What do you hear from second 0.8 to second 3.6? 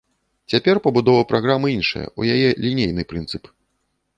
пабудова праграмы іншая, у яе лінейны прынцып.